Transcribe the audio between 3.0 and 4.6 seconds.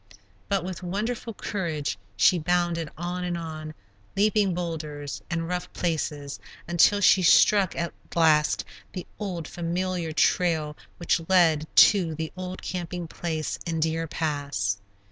and on, leaping